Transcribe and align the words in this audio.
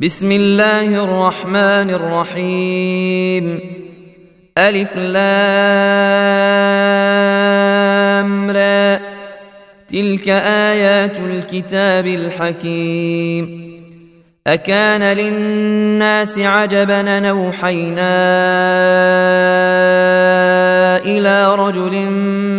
بسم 0.00 0.32
الله 0.32 1.04
الرحمن 1.04 1.90
الرحيم. 1.90 3.60
ألف 4.58 4.96
لام 4.96 5.20
را. 8.50 9.00
تلك 9.88 10.28
آيات 10.28 11.16
الكتاب 11.16 12.06
الحكيم. 12.06 13.66
أكان 14.46 15.02
للناس 15.02 16.38
عجبا 16.38 17.20
نوحينا 17.20 18.16
إلى 21.04 21.54
رجل 21.54 21.96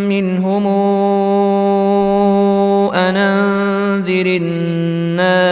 منهم 0.08 0.66
أن 2.94 3.16
أنذر 3.16 4.26
الناس 4.26 5.47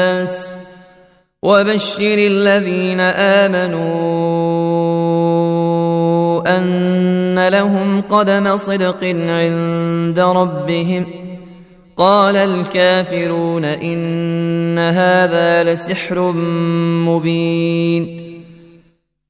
وبشر 1.46 2.18
الذين 2.18 3.00
آمنوا 3.00 3.86
أن 6.58 7.48
لهم 7.48 8.00
قدم 8.00 8.56
صدق 8.56 9.04
عند 9.04 10.20
ربهم 10.20 11.04
ۖ. 11.04 11.06
قال 11.96 12.36
الكافرون 12.36 13.64
إن 13.64 14.78
هذا 14.78 15.64
لسحر 15.64 16.32
مبين. 17.06 18.22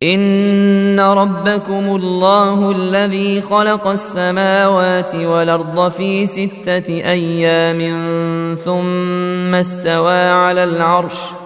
إن 0.03 1.01
ربكم 1.01 1.97
الله 1.97 2.70
الذي 2.70 3.41
خلق 3.41 3.87
السماوات 3.87 5.14
والأرض 5.14 5.91
في 5.91 6.27
ستة 6.27 6.89
أيام 6.89 7.78
ثم 8.64 9.55
استوى 9.55 10.30
على 10.30 10.64
العرش. 10.64 11.45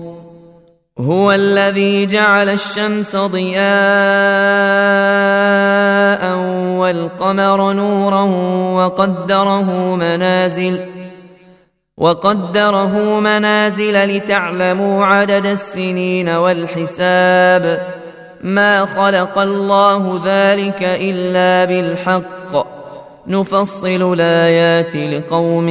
هو 1.01 1.31
الذي 1.31 2.05
جعل 2.05 2.49
الشمس 2.49 3.15
ضياء 3.15 3.61
والقمر 6.77 7.73
نورا 7.73 8.21
وقدره 8.75 9.95
منازل 9.95 10.79
وقدره 11.97 13.19
منازل 13.19 14.05
لتعلموا 14.15 15.05
عدد 15.05 15.45
السنين 15.45 16.29
والحساب 16.29 17.87
ما 18.41 18.85
خلق 18.85 19.37
الله 19.37 20.21
ذلك 20.25 20.83
إلا 20.83 21.65
بالحق 21.65 22.67
نفصل 23.27 24.13
الآيات 24.13 24.95
لقوم 24.95 25.69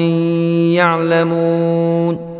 يعلمون 0.78 2.39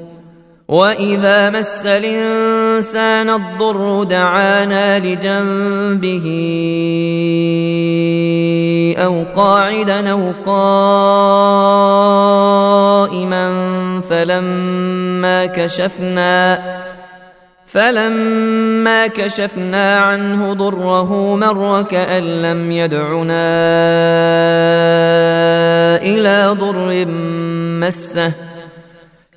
واذا 0.71 1.49
مس 1.49 1.85
الانسان 1.85 3.29
الضر 3.29 4.03
دعانا 4.03 4.99
لجنبه 4.99 6.27
أو 8.97 9.23
قاعدا 9.35 10.11
أو 10.11 10.31
قائما 10.45 10.71
فلما 14.09 15.45
كشفنا 15.45 16.59
فلما 17.67 19.07
كشفنا 19.07 19.97
عنه 19.97 20.53
ضره 20.53 21.35
مر 21.35 21.81
كأن 21.83 22.41
لم 22.41 22.71
يدعنا 22.71 23.51
إلى 26.01 26.55
ضر 26.59 27.05
مسه 27.79 28.50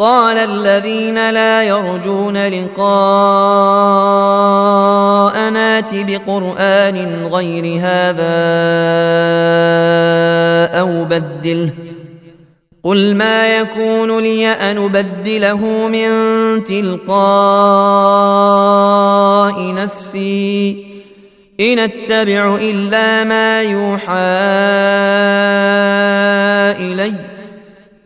قال 0.00 0.36
الذين 0.38 1.30
لا 1.30 1.62
يرجون 1.62 2.48
لقاءنا 2.48 2.80
بقرآن 5.92 7.26
غير 7.32 7.80
هذا 7.80 8.40
أو 10.80 11.04
بدله. 11.04 11.70
قل 12.82 13.14
ما 13.14 13.58
يكون 13.58 14.18
لي 14.18 14.48
أن 14.48 14.84
أبدله 14.84 15.88
من 15.88 16.10
تلقاء 16.64 17.14
نفسي 19.74 20.86
إن 21.60 21.78
أتبع 21.78 22.56
إلا 22.60 23.24
ما 23.24 23.62
يوحى 23.62 24.14
إلي. 26.80 27.29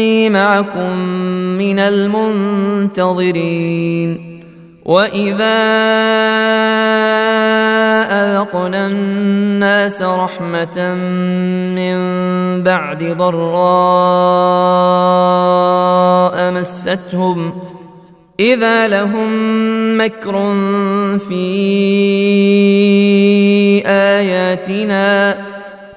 إني 0.00 0.30
معكم 0.30 0.98
من 1.58 1.78
المنتظرين. 1.78 3.30
وإذا 4.84 5.60
أذقنا 8.10 8.86
الناس 8.86 10.02
رحمة 10.02 10.94
من 11.76 11.96
بعد 12.62 13.04
ضراء 13.04 13.40
مستهم 16.52 17.52
إذا 18.40 18.88
لهم 18.88 19.30
مكر 19.98 20.54
في 21.28 21.42
آياتنا 23.86 25.36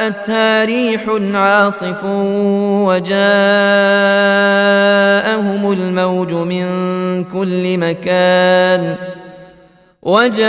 جاءتها 0.00 0.64
ريح 0.64 1.04
عاصف 1.34 2.04
وجاءهم 2.88 3.12
الموج 5.72 6.32
من 6.32 6.64
كل 7.24 7.78
مكان 7.78 8.96
وجاءهم 10.02 10.40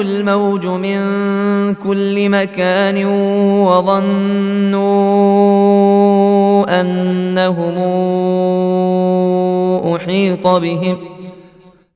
الموج 0.00 0.66
من 0.66 1.00
كل 1.74 2.28
مكان 2.28 3.06
وظنوا 3.66 4.80
أنهم 6.80 7.76
أحيط 9.94 10.46
بهم 10.46 11.15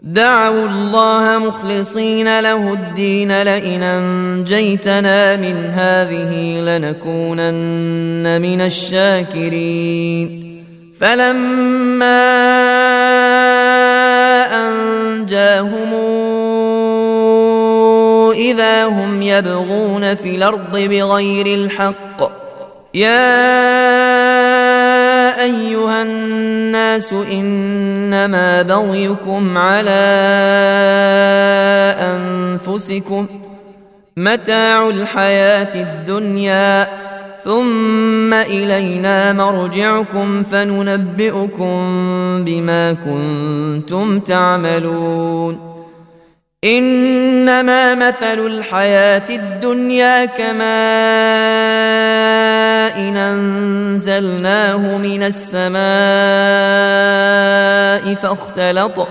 دعوا 0.03 0.67
الله 0.67 1.39
مخلصين 1.39 2.41
له 2.41 2.73
الدين 2.73 3.43
لئن 3.43 3.83
أنجيتنا 3.83 5.37
من 5.37 5.71
هذه 5.75 6.61
لنكونن 6.61 8.41
من 8.43 8.61
الشاكرين. 8.61 10.41
فلما 11.01 12.21
أنجاهم 14.69 15.91
إذا 18.33 18.85
هم 18.85 19.23
يبغون 19.23 20.15
في 20.15 20.35
الأرض 20.35 20.79
بغير 20.79 21.47
الحق 21.47 22.40
يا 22.95 23.31
أيها 25.43 26.03
الناس 26.03 27.13
إنما 27.13 28.63
بغيكم 28.63 29.59
على 29.59 29.91
أنفسكم 32.01 33.27
متاع 34.17 34.89
الحياة 34.89 35.75
الدنيا 35.75 36.89
ثم 37.45 38.35
إلينا 38.35 39.33
مرجعكم 39.33 40.43
فننبئكم 40.43 41.79
بما 42.45 42.93
كنتم 42.93 44.21
تعملون. 44.21 45.71
إنما 46.65 47.95
مثل 47.95 48.47
الحياة 48.47 49.29
الدنيا 49.31 50.25
كماء 50.25 51.60
أنزلناه 54.21 54.97
من 54.99 55.23
السماء 55.23 55.81
فاختلط 58.15 59.09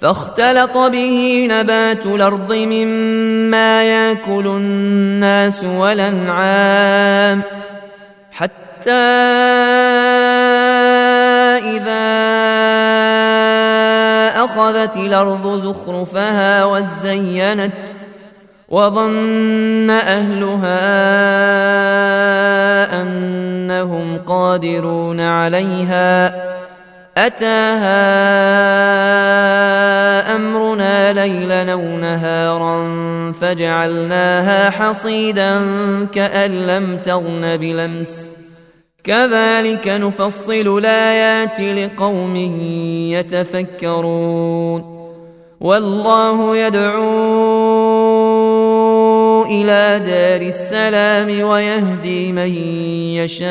فاختلط 0.00 0.76
به 0.76 1.46
نبات 1.50 2.06
الأرض 2.06 2.52
مما 2.52 3.84
يأكل 3.84 4.46
الناس 4.46 5.64
والأنعام 5.64 7.42
حتى 8.32 8.90
إذا 11.60 12.10
أخذت 14.44 14.96
الأرض 14.96 15.62
زخرفها 15.64 16.64
وزينت 16.64 17.72
وظن 18.68 19.90
أهلها 19.90 20.80
أنهم 23.70 24.18
قادرون 24.26 25.20
عليها 25.20 26.34
أتاها 27.16 27.96
أمرنا 30.36 31.12
ليلا 31.12 31.72
أو 31.72 31.80
نهارا 31.80 32.92
فجعلناها 33.32 34.70
حصيدا 34.70 35.66
كأن 36.12 36.50
لم 36.50 36.96
تغن 36.96 37.56
بلمس 37.56 38.30
كذلك 39.04 39.88
نفصل 39.88 40.78
الآيات 40.78 41.60
لقوم 41.60 42.36
يتفكرون 43.16 45.00
والله 45.60 46.56
يدعو 46.56 47.59
إلى 49.50 50.00
دار 50.06 50.40
السلام 50.40 51.48
ويهدي 51.48 52.32
من 52.32 52.54
يشاء 53.14 53.50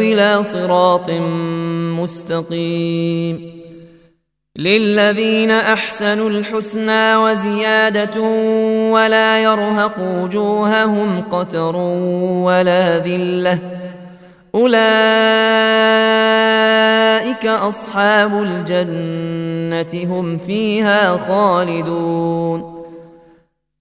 إلى 0.00 0.44
صراط 0.44 1.10
مستقيم. 2.00 3.52
للذين 4.56 5.50
أحسنوا 5.50 6.30
الحسنى 6.30 7.16
وزيادة 7.16 8.20
ولا 8.90 9.42
يرهق 9.42 9.94
وجوههم 9.98 11.24
قتر 11.30 11.76
ولا 12.46 12.98
ذلة. 12.98 13.58
أولئك 14.54 14.82
أصحاب 17.46 18.42
الجنة 18.42 20.16
هم 20.16 20.38
فيها 20.38 21.16
خالدون. 21.16 22.71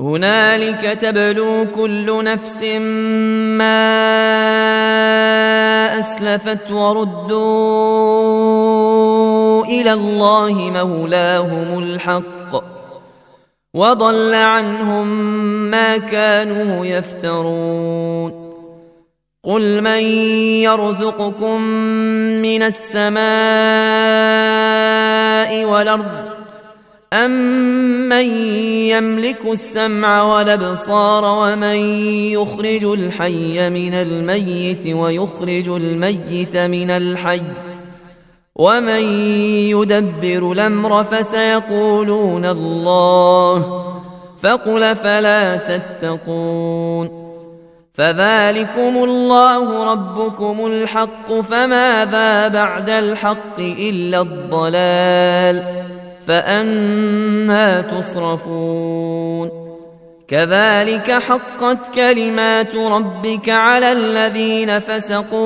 هنالك 0.00 0.98
تبلو 1.00 1.66
كل 1.74 2.24
نفس 2.24 2.62
ما 3.58 3.84
أسلفت 6.00 6.70
وردوا 6.70 7.44
إلى 9.64 9.92
الله 9.92 10.52
مولاهم 10.52 11.78
الحق 11.78 12.64
وضل 13.74 14.34
عنهم 14.34 15.06
ما 15.70 15.96
كانوا 15.96 16.86
يفترون 16.86 18.44
قل 19.42 19.82
من 19.82 20.02
يرزقكم 20.62 21.60
من 22.42 22.62
السماء 22.62 23.24
والأرض 25.64 26.43
أمن 27.14 28.24
يملك 28.90 29.40
السمع 29.52 30.22
والأبصار 30.22 31.24
ومن 31.24 31.76
يخرج 32.32 32.84
الحي 32.84 33.70
من 33.70 33.94
الميت 33.94 34.86
ويخرج 34.86 35.68
الميت 35.68 36.56
من 36.56 36.90
الحي 36.90 37.42
ومن 38.56 39.02
يدبر 39.70 40.52
الأمر 40.52 41.04
فسيقولون 41.04 42.46
الله 42.46 43.84
فقل 44.42 44.96
فلا 44.96 45.56
تتقون 45.56 47.24
فذلكم 47.94 49.04
الله 49.04 49.92
ربكم 49.92 50.66
الحق 50.66 51.32
فماذا 51.32 52.48
بعد 52.48 52.90
الحق 52.90 53.58
إلا 53.58 54.20
الضلال 54.20 55.62
فأنا 56.26 57.80
تصرفون. 57.80 59.50
كذلك 60.28 61.10
حقت 61.12 61.94
كلمات 61.94 62.74
ربك 62.74 63.48
على 63.48 63.92
الذين 63.92 64.78
فسقوا 64.78 65.40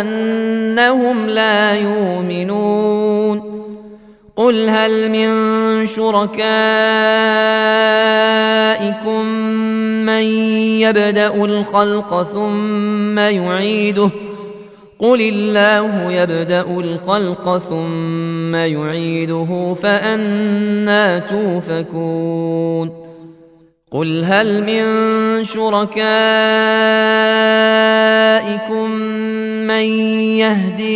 أنهم 0.00 1.26
لا 1.26 1.74
يؤمنون. 1.74 3.54
قل 4.36 4.68
هل 4.68 5.10
من 5.10 5.86
شركائكم 5.86 6.44
من 10.06 10.22
يبدأ 10.80 11.44
الخلق 11.44 12.26
ثم 12.34 13.18
يعيده 13.18 14.10
ۖ 14.30 14.33
قل 15.04 15.20
الله 15.20 16.12
يبدا 16.12 16.60
الخلق 16.60 17.58
ثم 17.68 18.54
يعيده 18.54 19.74
فانا 19.82 21.18
توفكون 21.18 23.04
قل 23.90 24.24
هل 24.24 24.62
من 24.62 24.84
شركائكم 25.44 26.00
من 29.68 29.84
يهدي 30.40 30.94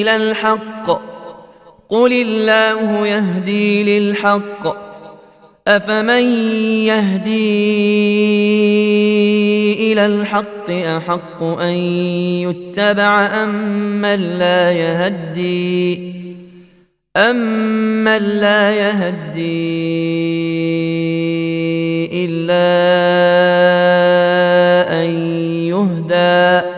إلى 0.00 0.16
الحق 0.16 0.90
قل 1.88 2.12
الله 2.12 3.06
يهدي 3.06 3.82
للحق 3.98 4.76
افمن 5.68 6.22
يهدي 6.84 8.12
إلى 9.72 10.06
الحق 10.06 10.70
أحق 10.70 11.42
أن 11.42 11.74
يتبع 12.42 13.26
أمن 13.26 14.38
لا 14.38 14.72
يهدي 14.72 16.12
أمن 17.16 18.18
لا 18.18 18.72
يهدي 18.72 19.42
إلا 22.24 22.62
أن 25.02 25.08
يهدى. 25.68 26.68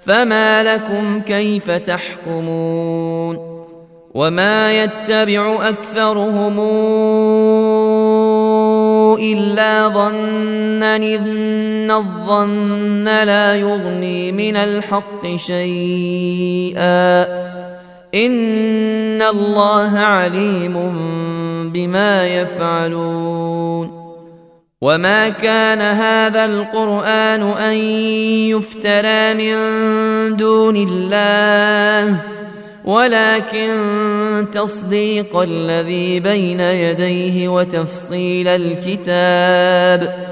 فما 0.00 0.62
لكم 0.62 1.20
كيف 1.20 1.70
تحكمون؟ 1.70 3.50
وما 4.14 4.82
يتبع 4.84 5.68
أكثرهم 5.68 6.58
إلا 9.20 9.88
ظنا 9.88 10.96
إن 10.96 11.90
الظن 11.90 13.04
لا 13.04 13.56
يغني 13.56 14.32
من 14.32 14.56
الحق 14.56 15.36
شيئا. 15.36 17.22
إن 18.14 19.22
الله 19.22 19.98
عليم 19.98 20.92
بما 21.72 22.26
يفعلون. 22.26 24.00
وما 24.80 25.28
كان 25.28 25.80
هذا 25.80 26.44
القرآن 26.44 27.42
أن 27.42 27.74
يفترى 28.48 29.34
من 29.34 29.56
دون 30.36 30.76
الله. 30.76 32.16
ولكن 32.84 34.46
تصديق 34.52 35.36
الذي 35.36 36.20
بين 36.20 36.60
يديه 36.60 37.48
وتفصيل 37.48 38.48
الكتاب 38.48 40.30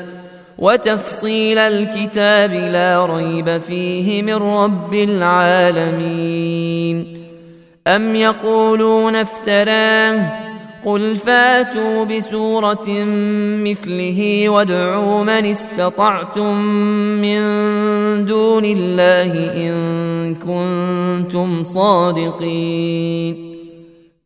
وتفصيل 0.59 1.59
الكتاب 1.59 2.53
لا 2.53 3.07
ريب 3.07 3.59
فيه 3.59 4.23
من 4.23 4.35
رب 4.35 4.95
العالمين. 4.95 6.39
أم 7.87 8.17
يقولون 8.17 9.17
افتراه؟ 9.17 10.49
قل 10.85 11.17
فاتوا 11.17 12.05
بسورة 12.05 13.05
مثله 13.65 14.49
وادعوا 14.49 15.25
من 15.25 15.47
استطعتم 15.47 16.57
من 17.23 17.41
دون 18.25 18.65
الله 18.65 19.33
إن 19.57 20.35
كنتم 20.35 21.65
صادقين 21.65 23.49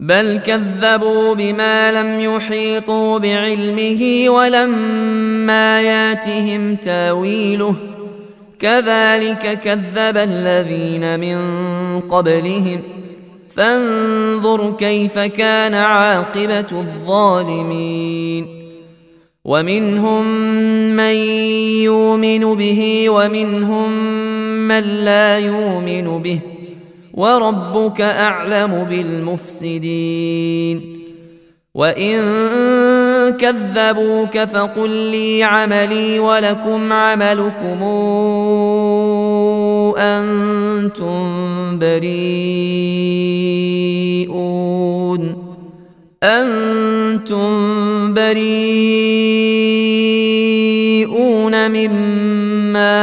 بل 0.01 0.41
كذبوا 0.47 1.35
بما 1.35 1.93
لم 1.93 2.21
يحيطوا 2.21 3.19
بعلمه 3.19 4.25
ولما 4.29 5.83
ياتهم 5.83 6.77
تاويله 6.77 7.75
كذلك 8.59 9.61
كذب 9.61 10.17
الذين 10.17 11.21
من 11.21 11.41
قبلهم 12.01 12.81
ۖ 12.99 13.02
فانظر 13.57 14.73
كيف 14.79 15.19
كان 15.19 15.75
عاقبة 15.75 16.67
الظالمين. 16.73 18.47
ومنهم 19.45 20.27
من 20.97 21.15
يؤمن 21.85 22.55
به 22.55 23.11
ومنهم 23.11 23.93
من 24.69 24.81
لا 24.81 25.39
يؤمن 25.39 26.23
به. 26.23 26.39
وربك 27.15 28.01
أعلم 28.01 28.87
بالمفسدين. 28.91 30.99
وإن 31.75 32.21
كذبوك 33.31 34.39
فقل 34.39 34.91
لي 34.91 35.43
عملي 35.43 36.19
ولكم 36.19 36.93
عملكم. 36.93 37.83
أنتم 39.99 41.79
بريئون. 41.79 42.23
أنتم 46.23 47.51
بريئون 48.15 48.51
مما 51.71 53.03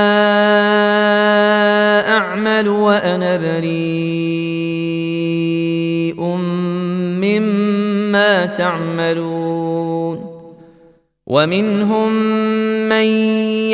أعمل 2.09 2.69
وأنا 2.69 3.37
بريء 3.37 3.79
مما 7.21 8.45
تعملون. 8.45 9.59
ومنهم 11.27 12.13
من 12.89 13.05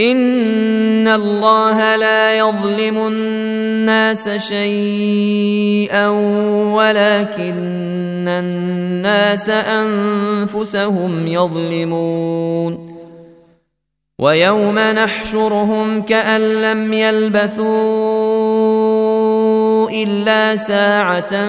ان 0.00 1.08
الله 1.08 1.96
لا 1.96 2.38
يظلم 2.38 2.98
الناس 2.98 4.28
شيئا 4.28 6.08
ولكن 6.74 8.28
الناس 8.28 9.48
انفسهم 9.48 11.26
يظلمون 11.26 12.90
ويوم 14.18 14.78
نحشرهم 14.78 16.02
كان 16.02 16.40
لم 16.40 16.92
يلبثوا 16.92 17.70
الا 19.90 20.56
ساعه 20.56 21.48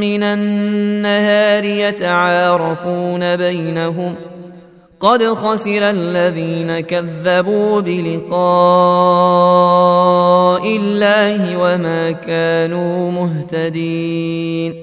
من 0.00 0.22
النهار 0.22 1.64
يتعارفون 1.64 3.36
بينهم 3.36 4.14
ۖ 4.34 4.37
قد 5.00 5.24
خسر 5.24 5.90
الذين 5.90 6.80
كذبوا 6.80 7.80
بلقاء 7.80 8.38
الله 10.76 11.56
وما 11.56 12.10
كانوا 12.10 13.10
مهتدين. 13.12 14.74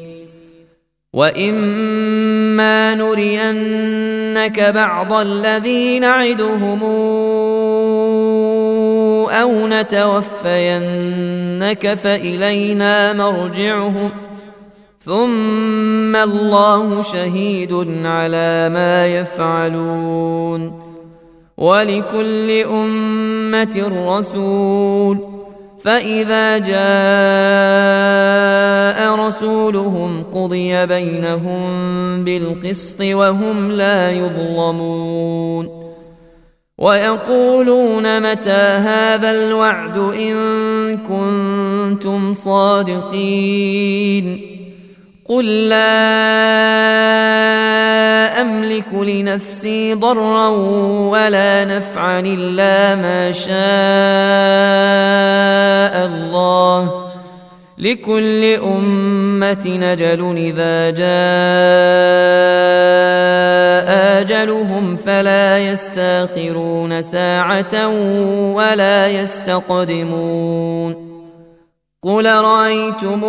وإما 1.15 2.95
نرينك 2.95 4.60
بعض 4.60 5.13
الذي 5.13 5.99
نعدهم 5.99 6.84
أو 9.30 9.67
نتوفينك 9.67 10.73
فإلينا 11.93 13.13
مرجعهم 13.13 14.25
ثم 15.06 16.15
الله 16.15 17.02
شهيد 17.02 17.74
على 18.06 18.70
ما 18.74 19.08
يفعلون 19.08 20.82
ولكل 21.58 22.52
أمة 22.52 23.91
رسول 24.08 25.18
فإذا 25.84 26.58
جاء 26.58 26.76
رسولهم 29.28 30.24
قضي 30.34 30.86
بينهم 30.86 31.63
بالقسط 32.24 33.02
وهم 33.02 33.72
لا 33.72 34.12
يظلمون 34.12 35.86
ويقولون 36.78 38.32
متى 38.32 38.50
هذا 38.89 39.32
الوعد 39.32 39.98
إن 39.98 40.36
كنتم 40.98 42.34
صادقين 42.34 43.76
قل 45.30 45.70
لا 45.70 46.06
املك 48.42 48.94
لنفسي 48.94 49.94
ضرا 49.94 50.48
ولا 51.10 51.66
نفعا 51.66 52.20
الا 52.20 52.96
ما 52.96 53.32
شاء 53.32 53.56
الله 56.06 57.06
لكل 57.78 58.44
امه 58.44 59.68
نجل 59.68 60.36
اذا 60.38 60.90
جاء 60.90 61.06
اجلهم 64.22 64.96
فلا 64.96 65.58
يستاخرون 65.60 67.02
ساعه 67.02 67.88
ولا 68.54 69.08
يستقدمون 69.08 70.96
قل 72.04 72.26
رايتمون 72.26 73.26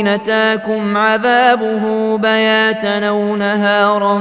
إن 0.00 0.08
أتاكم 0.08 0.96
عذابه 0.96 2.16
بياتا 2.16 3.08
أو 3.08 3.36
نهارا 3.36 4.18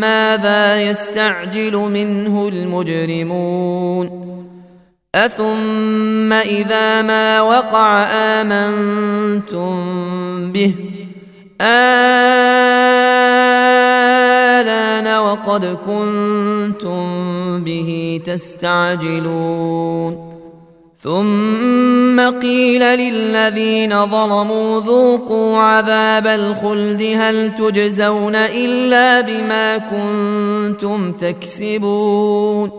ماذا 0.00 0.82
يستعجل 0.82 1.76
منه 1.76 2.48
المجرمون؟ 2.48 4.24
أثم 5.14 6.32
إذا 6.32 7.02
ما 7.02 7.40
وقع 7.40 8.06
آمنتم 8.12 9.72
به. 10.52 10.74
آلان 11.60 12.78
وقد 15.18 15.78
كنتم 15.86 17.04
به 17.64 18.20
تستعجلون. 18.26 20.33
ثم 21.04 22.20
قيل 22.40 22.82
للذين 22.82 24.06
ظلموا 24.06 24.80
ذوقوا 24.80 25.58
عذاب 25.58 26.26
الخلد 26.26 27.02
هل 27.16 27.52
تجزون 27.58 28.34
إلا 28.34 29.20
بما 29.20 29.78
كنتم 29.78 31.12
تكسبون 31.12 32.70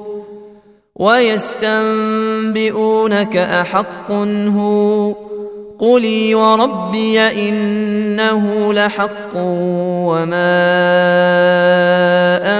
ويستنبئونك 0.95 2.17
أحق 3.37 4.11
هو 4.47 5.13
قلي 5.79 6.35
وربي 6.35 7.19
إنه 7.19 8.73
لحق 8.73 9.35
وما 10.05 10.55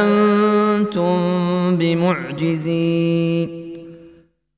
أنتم 0.02 1.18
بمعجزين 1.78 3.55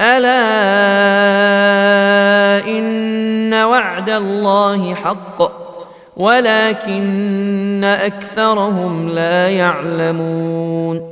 ألا 0.00 0.40
إن 2.68 3.54
وعد 3.54 4.10
الله 4.10 4.94
حق 4.94 5.60
ولكن 6.16 7.84
أكثرهم 7.84 9.08
لا 9.08 9.48
يعلمون 9.48 11.10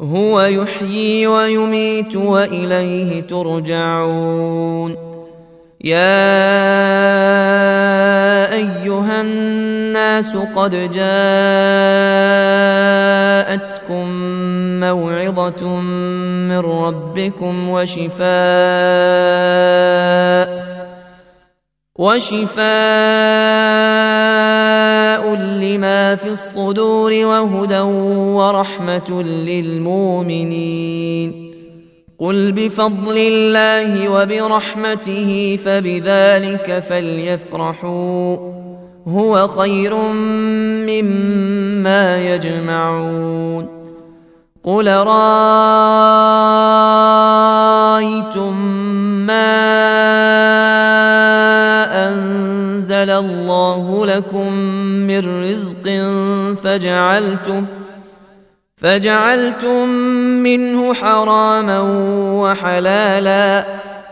هو 0.00 0.40
يحيي 0.40 1.26
ويميت 1.26 2.16
وإليه 2.16 3.20
ترجعون 3.20 4.96
يا 5.80 6.20
أيها 8.52 9.20
الناس 9.20 9.79
قد 10.56 10.70
جاءتكم 10.70 11.00
موعظة 14.80 15.80
من 16.48 16.58
ربكم 16.58 17.68
وشفاء 17.68 18.30
وشفاء 21.98 22.60
لما 25.34 26.16
في 26.16 26.28
الصدور 26.28 27.12
وهدى 27.12 27.80
ورحمة 27.80 29.22
للمؤمنين. 29.22 30.70
قل 32.18 32.52
بفضل 32.52 33.18
الله 33.18 34.08
وبرحمته 34.08 35.58
فبذلك 35.64 36.78
فليفرحوا. 36.88 38.59
هو 39.08 39.48
خير 39.48 39.96
مما 40.86 42.18
يجمعون. 42.34 43.80
قل 44.64 44.88
رأيتم 44.88 45.20
ما 49.26 49.68
أنزل 52.08 53.10
الله 53.10 54.06
لكم 54.06 54.52
من 55.08 55.42
رزق 55.44 55.86
فجعلتم 56.62 57.66
فجعلتم 58.76 59.88
منه 60.42 60.94
حراما 60.94 61.80
وحلالا 62.40 63.64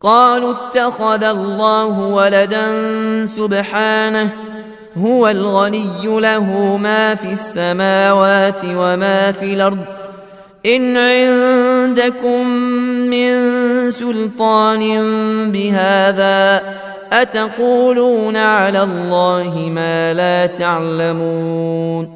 قالوا 0.00 0.50
اتخذ 0.50 1.24
الله 1.24 1.98
ولدا 1.98 2.66
سبحانه 3.26 4.30
هو 4.98 5.28
الغني 5.28 6.20
له 6.20 6.76
ما 6.76 7.14
في 7.14 7.32
السماوات 7.32 8.60
وما 8.64 9.32
في 9.32 9.54
الأرض. 9.54 9.78
إن 10.66 10.96
عندكم 10.96 12.48
من 13.10 13.30
سلطان 13.90 14.82
بهذا 15.52 16.62
أتقولون 17.12 18.36
على 18.36 18.82
الله 18.82 19.70
ما 19.74 20.12
لا 20.12 20.46
تعلمون. 20.46 22.15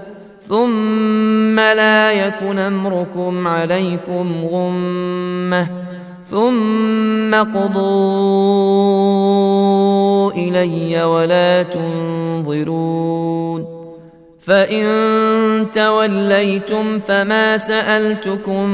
ثم 0.51 1.59
لا 1.59 2.11
يكن 2.11 2.59
امركم 2.59 3.47
عليكم 3.47 4.45
غمه 4.51 5.67
ثم 6.31 7.35
قضوا 7.35 7.81
الي 10.31 11.03
ولا 11.03 11.63
تنظرون 11.63 13.01
فان 14.39 14.85
توليتم 15.73 16.99
فما 16.99 17.57
سالتكم 17.57 18.69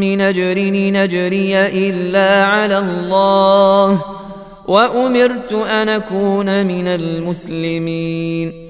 من 0.00 0.20
اجر 0.20 0.58
نجري 0.72 1.58
الا 1.66 2.44
على 2.44 2.78
الله 2.78 4.04
وامرت 4.68 5.52
ان 5.52 5.88
اكون 5.88 6.66
من 6.66 6.88
المسلمين 6.88 8.69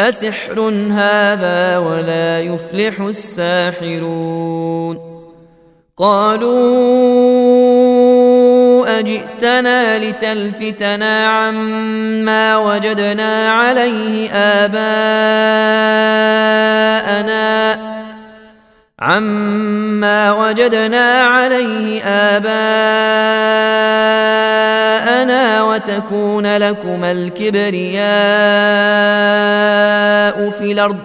أسحر 0.00 0.60
هذا 0.90 1.78
ولا 1.78 2.40
يفلح 2.40 3.00
الساحرون 3.00 4.40
قالوا 5.96 7.00
أجئتنا 8.98 9.98
لتلفتنا 9.98 11.26
عما 11.26 12.56
وجدنا 12.56 13.48
عليه 13.50 14.30
آباءنا 14.30 14.90
عما 19.00 20.32
وجدنا 20.32 21.22
عليه 21.22 22.02
آباءنا 22.04 23.69
وتكون 26.10 26.56
لكما 26.56 27.12
الكبرياء 27.12 28.00
في 30.50 30.72
الأرض 30.72 30.98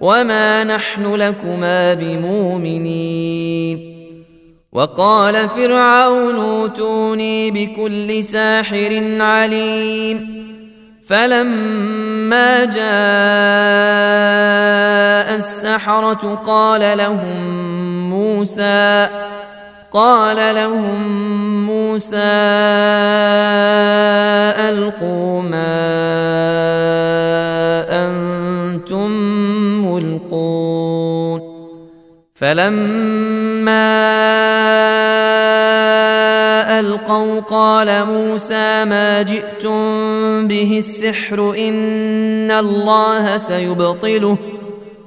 وما 0.00 0.64
نحن 0.64 1.14
لكما 1.14 1.94
بمؤمنين. 1.94 3.90
وقال 4.72 5.48
فرعون 5.48 6.36
اوتوني 6.36 7.50
بكل 7.50 8.24
ساحر 8.24 9.02
عليم. 9.20 10.40
فلما 11.06 12.64
جاء 12.64 12.80
السحرة 15.38 16.42
قال 16.46 16.98
لهم 16.98 17.36
موسى 18.10 19.08
قال 19.92 20.54
لهم 20.54 21.66
موسى 21.66 22.16
ألقوا 24.68 25.42
ما 25.42 25.76
أنتم 27.90 29.10
ملقون. 29.86 31.40
فلما 32.34 33.90
ألقوا 36.80 37.40
قال 37.40 38.04
موسى 38.06 38.84
ما 38.84 39.22
جئتم 39.22 40.48
به 40.48 40.78
السحر 40.78 41.54
إن 41.58 42.50
الله 42.50 43.38
سيبطله. 43.38 44.59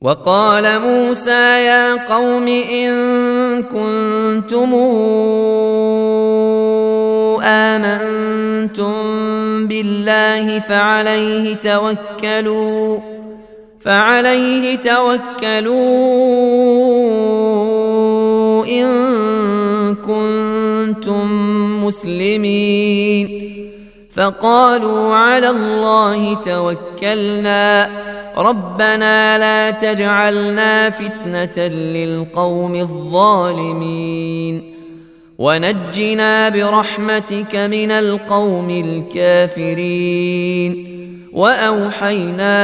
وقال 0.00 0.80
موسى 0.80 1.64
يا 1.66 1.94
قوم 2.04 2.48
إن 2.48 2.92
كنتم 3.62 4.74
آمنتم 7.42 8.94
بالله 9.66 10.60
فعليه 10.60 11.54
توكلوا 11.54 12.98
فعليه 13.80 14.76
توكلوا 14.76 15.76
إن 18.66 19.94
كنتم 19.94 21.26
مسلمين. 21.84 23.47
فقالوا 24.18 25.16
على 25.16 25.50
الله 25.50 26.34
توكلنا. 26.34 27.88
ربنا 28.38 29.38
لا 29.38 29.70
تجعلنا 29.70 30.90
فتنة 30.90 31.66
للقوم 31.66 32.74
الظالمين. 32.74 34.74
ونجنا 35.38 36.48
برحمتك 36.48 37.56
من 37.56 37.90
القوم 37.90 39.04
الكافرين. 39.14 40.94
وأوحينا 41.32 42.58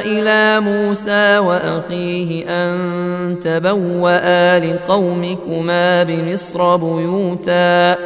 إلى 0.00 0.60
موسى 0.60 1.38
وأخيه 1.38 2.44
أن 2.48 3.36
تبوأ 3.42 4.58
لقومكما 4.58 6.02
بمصر 6.02 6.76
بيوتا. 6.76 7.96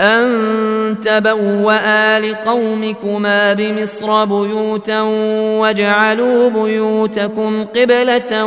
أن 0.00 0.96
تبوأ 1.04 2.18
لقومكما 2.18 3.52
بمصر 3.52 4.24
بيوتا 4.24 5.00
واجعلوا 5.60 6.48
بيوتكم 6.50 7.64
قبلة 7.64 8.44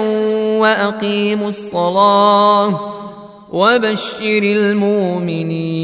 وأقيموا 0.60 1.50
الصلاة 1.50 2.80
وبشر 3.52 4.44
المؤمنين 4.44 5.84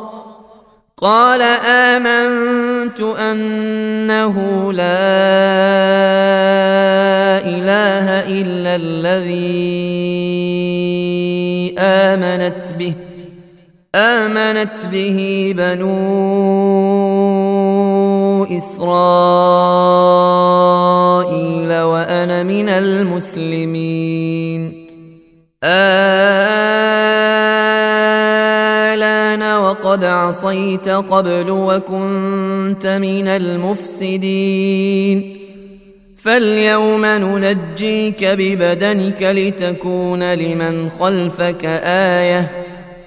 قال 1.01 1.41
آمنت 1.41 2.99
أنه 3.01 4.35
لا 4.73 4.83
إله 7.41 8.07
إلا 8.29 8.75
الذي 8.75 9.41
آمنت 11.79 12.73
به 12.79 12.93
آمنت 13.95 14.85
به 14.91 15.53
بنو 15.57 15.91
إسرائيل 18.45 18.91
وأنا 21.81 22.43
من 22.43 22.69
المسلمين. 22.69 24.11
وقد 29.71 30.03
عصيت 30.03 30.89
قبل 30.89 31.49
وكنت 31.49 32.87
من 32.87 33.27
المفسدين. 33.27 34.67
فاليوم 36.23 37.05
ننجيك 37.05 38.25
ببدنك 38.25 39.23
لتكون 39.23 40.33
لمن 40.33 40.89
خلفك 40.99 41.65
آية 41.85 42.51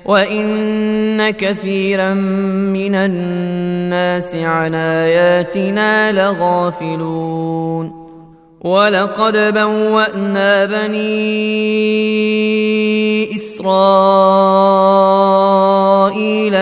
وإن 0.04 1.30
كثيرا 1.30 2.14
من 2.14 2.94
الناس 2.94 4.34
عن 4.34 4.74
آياتنا 4.74 6.12
لغافلون. 6.12 8.04
ولقد 8.60 9.54
بوأنا 9.54 10.64
بني 10.64 11.24
إسرائيل 13.36 15.13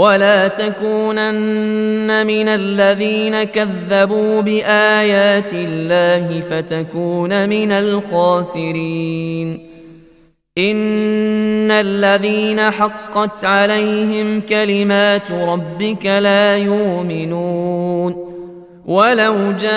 ولا 0.00 0.48
تكونن 0.48 2.26
من 2.26 2.48
الذين 2.48 3.44
كذبوا 3.44 4.40
بآيات 4.40 5.52
الله 5.52 6.42
فتكون 6.50 7.48
من 7.48 7.72
الخاسرين. 7.72 9.66
إن 10.58 11.70
الذين 11.70 12.70
حقت 12.70 13.44
عليهم 13.44 14.40
كلمات 14.40 15.30
ربك 15.30 16.06
لا 16.06 16.56
يؤمنون. 16.56 18.30
ولو 18.86 19.52
جاءتهم 19.52 19.76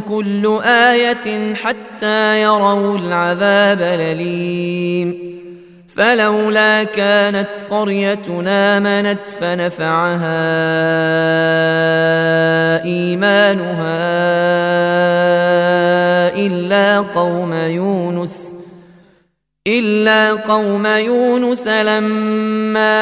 كل 0.00 0.60
آية 0.64 1.54
حتى 1.54 2.42
يروا 2.42 2.98
العذاب 2.98 3.82
الأليم. 3.82 5.34
فلولا 5.96 6.84
كانت 6.84 7.48
قريتنا 7.70 8.76
امنت 8.76 9.28
فنفعها 9.40 10.44
إيمانها 12.84 13.98
إلا 16.36 16.98
قوم 17.00 17.52
يونس 17.52 18.52
إلا 19.66 20.32
قوم 20.32 20.86
يونس 20.86 21.66
لما 21.66 22.94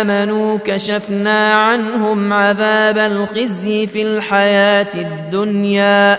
آمنوا 0.00 0.58
كشفنا 0.64 1.54
عنهم 1.54 2.32
عذاب 2.32 2.98
الخزي 2.98 3.86
في 3.86 4.02
الحياة 4.02 4.94
الدنيا. 4.94 6.18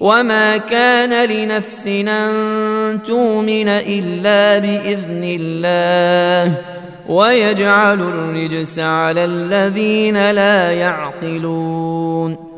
وما 0.00 0.56
كان 0.56 1.30
لنفس 1.30 1.86
ان 1.86 2.98
تؤمن 3.06 3.68
الا 3.68 4.58
باذن 4.58 5.38
الله 5.40 6.54
ويجعل 7.08 8.00
الرجس 8.00 8.78
على 8.78 9.24
الذين 9.24 10.30
لا 10.30 10.72
يعقلون 10.72 12.48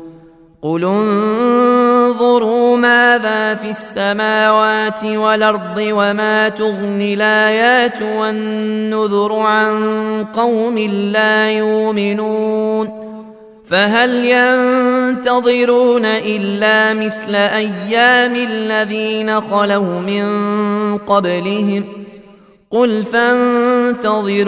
قل 0.61 0.85
انظروا 0.85 2.77
ماذا 2.77 3.55
في 3.55 3.69
السماوات 3.69 5.03
والارض 5.05 5.77
وما 5.77 6.49
تغني 6.49 7.13
الايات 7.13 8.01
والنذر 8.01 9.39
عن 9.39 9.75
قوم 10.33 10.77
لا 10.89 11.51
يؤمنون 11.51 13.00
فهل 13.71 14.25
ينتظرون 14.25 16.05
إلا 16.05 16.93
مثل 16.93 17.35
أيام 17.35 18.35
الذين 18.35 19.41
خلوا 19.41 19.99
من 19.99 20.25
قبلهم 20.97 21.83
قل 22.71 23.03
فانتظروا 23.03 24.47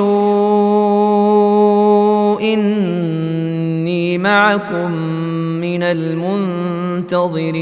إني 2.42 4.18
معكم 4.18 4.92
من 5.62 5.84
المنتظرين 5.84 7.54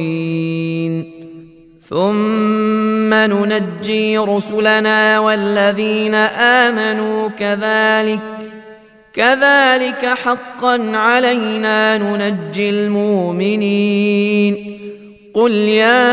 ثم 1.89 3.13
ننجي 3.13 4.17
رسلنا 4.17 5.19
والذين 5.19 6.15
آمنوا 6.15 7.27
كذلك 7.27 8.19
كذلك 9.13 10.05
حقا 10.05 10.97
علينا 10.97 11.97
ننجي 11.97 12.69
المؤمنين. 12.69 14.57
قل 15.33 15.51
يا 15.51 16.11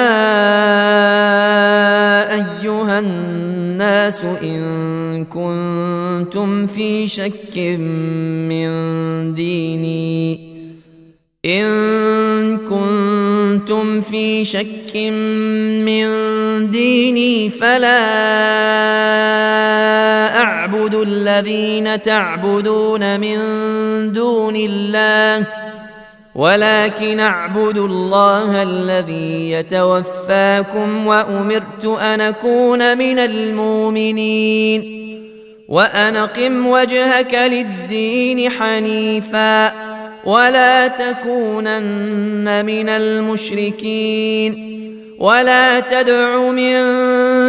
أيها 2.35 2.99
الناس 2.99 4.25
إن 4.43 5.25
كنتم 5.25 6.67
في 6.67 7.07
شك 7.07 7.59
من 8.49 8.69
ديني 9.35 10.48
إن 11.45 12.59
كنتم 12.59 14.01
في 14.01 14.45
شك 14.45 14.97
من 15.87 16.09
ديني 16.71 17.51
فلا 17.51 17.99
أعبد 20.41 20.95
الذين 20.95 22.03
تعبدون 22.03 23.21
من 23.21 23.39
دون 24.13 24.57
الله 24.57 25.47
ولكن 26.35 27.21
أعبد 27.21 27.79
الله 27.79 28.63
الذي 28.63 29.51
يتوفاكم 29.51 31.07
وأمرت 31.07 31.85
أن 31.85 32.21
أكون 32.21 32.99
من 32.99 33.19
المؤمنين 33.19 34.99
وأن 35.69 36.17
أقم 36.17 36.67
وجهك 36.67 37.35
للدين 37.35 38.51
حنيفا. 38.51 39.88
ولا 40.29 40.89
تكونن 40.89 42.67
من 42.67 42.89
المشركين 42.89 44.69
ولا 45.19 45.81
تدع 45.81 46.51
من 46.51 46.77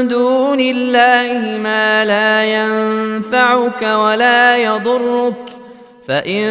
دون 0.08 0.60
الله 0.60 1.58
ما 1.64 2.06
لا 2.06 2.46
ينفعك 2.46 3.82
ولا 3.82 4.58
يضرك 4.58 5.36
فإن 6.08 6.44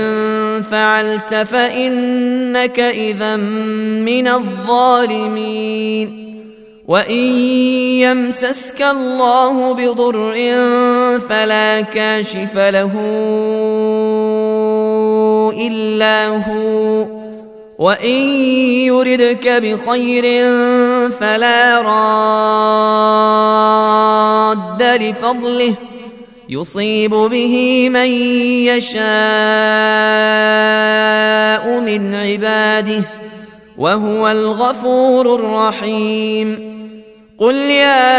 فعلت 0.71 1.35
فإنك 1.35 2.81
إذا 2.81 3.37
من 3.37 4.29
الظالمين 4.29 6.29
وإن 6.89 7.25
يمسسك 8.05 8.83
الله 8.83 9.75
بضر 9.75 10.35
فلا 11.29 11.81
كاشف 11.81 12.59
له 12.59 12.93
إلا 15.59 16.27
هو. 16.27 17.07
وإن 17.79 18.21
يردك 18.87 19.49
بخير 19.49 20.25
فلا 21.11 21.83
راد 24.53 24.83
لفضله. 24.83 25.75
يصيب 26.49 27.11
به 27.11 27.89
من 27.89 28.07
يشاء 28.67 29.01
من 31.81 32.15
عباده 32.15 33.03
وهو 33.79 34.29
الغفور 34.29 35.35
الرحيم. 35.35 36.79
قل 37.39 37.55
يا 37.55 38.19